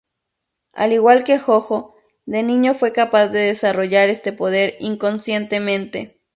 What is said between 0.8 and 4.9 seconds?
igual que JoJo, de niño fue capaz de desarrollar este poder